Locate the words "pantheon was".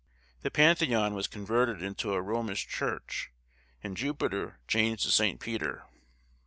0.49-1.27